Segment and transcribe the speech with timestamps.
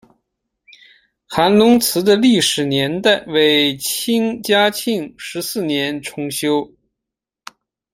[1.27, 6.73] 韩泷祠的历史年代为清嘉庆十四年重修。